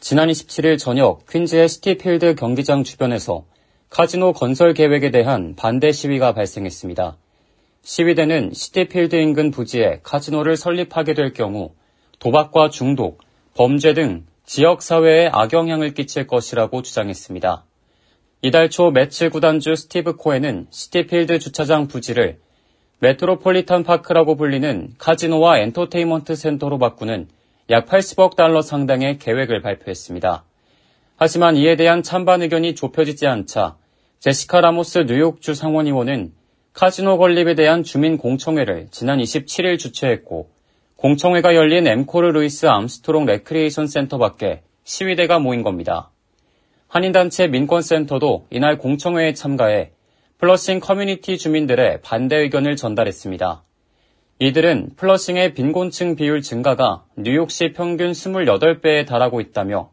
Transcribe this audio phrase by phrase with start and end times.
[0.00, 3.44] 지난 27일 저녁 퀸즈의 시티필드 경기장 주변에서
[3.90, 7.16] 카지노 건설 계획에 대한 반대 시위가 발생했습니다.
[7.82, 11.72] 시위대는 시티필드 인근 부지에 카지노를 설립하게 될 경우
[12.20, 13.18] 도박과 중독,
[13.56, 17.64] 범죄 등 지역 사회에 악영향을 끼칠 것이라고 주장했습니다.
[18.42, 22.38] 이달 초 메츠 구단주 스티브 코헨은 시티필드 주차장 부지를
[23.00, 27.28] 메트로폴리탄 파크라고 불리는 카지노와 엔터테인먼트 센터로 바꾸는
[27.70, 30.44] 약 80억 달러 상당의 계획을 발표했습니다.
[31.16, 33.76] 하지만 이에 대한 찬반 의견이 좁혀지지 않자
[34.20, 36.32] 제시카 라모스 뉴욕주 상원의원은
[36.72, 40.48] 카지노 건립에 대한 주민 공청회를 지난 27일 주최했고
[40.96, 46.10] 공청회가 열린 엠코르 루이스 암스트롱 레크리에이션 센터 밖에 시위대가 모인 겁니다.
[46.86, 49.90] 한인단체 민권센터도 이날 공청회에 참가해
[50.38, 53.62] 플러싱 커뮤니티 주민들의 반대 의견을 전달했습니다.
[54.40, 59.90] 이들은 플러싱의 빈곤층 비율 증가가 뉴욕시 평균 28배에 달하고 있다며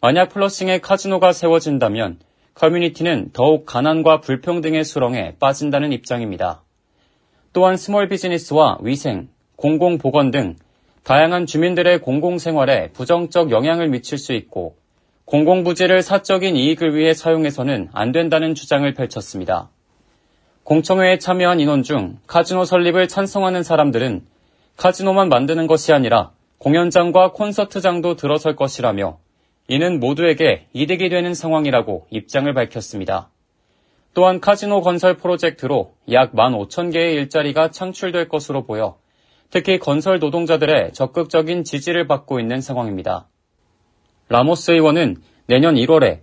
[0.00, 2.20] 만약 플러싱의 카지노가 세워진다면
[2.54, 6.62] 커뮤니티는 더욱 가난과 불평등의 수렁에 빠진다는 입장입니다.
[7.52, 10.54] 또한 small business와 위생, 공공보건 등
[11.02, 14.76] 다양한 주민들의 공공생활에 부정적 영향을 미칠 수 있고
[15.24, 19.68] 공공부지를 사적인 이익을 위해 사용해서는 안 된다는 주장을 펼쳤습니다.
[20.70, 24.24] 공청회에 참여한 인원 중 카지노 설립을 찬성하는 사람들은
[24.76, 29.18] 카지노만 만드는 것이 아니라 공연장과 콘서트장도 들어설 것이라며
[29.66, 33.30] 이는 모두에게 이득이 되는 상황이라고 입장을 밝혔습니다.
[34.14, 38.96] 또한 카지노 건설 프로젝트로 약 15,000개의 일자리가 창출될 것으로 보여
[39.50, 43.26] 특히 건설 노동자들의 적극적인 지지를 받고 있는 상황입니다.
[44.28, 46.20] 라모스 의원은 내년 1월에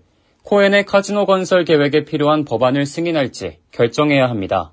[0.48, 4.72] 코엔의 카지노 건설 계획에 필요한 법안을 승인할지 결정해야 합니다.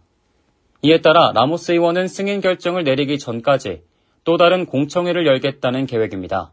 [0.83, 3.83] 이에 따라 라모스 의원은 승인 결정을 내리기 전까지
[4.22, 6.52] 또 다른 공청회를 열겠다는 계획입니다.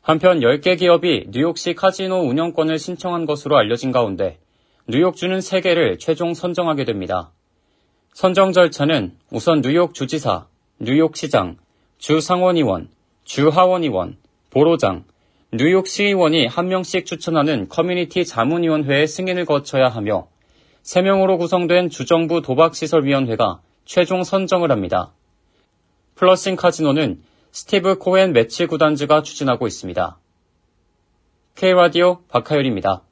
[0.00, 4.38] 한편 10개 기업이 뉴욕시 카지노 운영권을 신청한 것으로 알려진 가운데
[4.86, 7.32] 뉴욕주는 3개를 최종 선정하게 됩니다.
[8.12, 10.46] 선정 절차는 우선 뉴욕 주지사,
[10.78, 11.56] 뉴욕시장,
[11.98, 12.90] 주상원의원,
[13.24, 14.18] 주하원의원,
[14.50, 15.02] 보로장,
[15.52, 20.28] 뉴욕 시의원이 한 명씩 추천하는 커뮤니티 자문위원회의 승인을 거쳐야 하며
[20.84, 25.12] 3명으로 구성된 주정부 도박시설위원회가 최종 선정을 합니다.
[26.14, 30.20] 플러싱 카지노는 스티브 코엔 메츠 구단주가 추진하고 있습니다.
[31.56, 33.02] K라디오 박하율입니다.